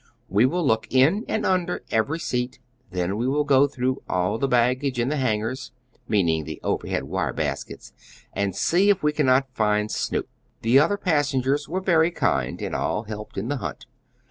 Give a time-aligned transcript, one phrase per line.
[0.29, 2.57] "We will look in and under every seat.
[2.89, 5.71] Then we will go through all the baggage in the hangers"
[6.07, 7.93] (meaning the overhead wire baskets),
[8.33, 10.27] "and see if we cannot find Snoop."
[10.63, 13.85] The other passengers were very kind and all helped in the hunt.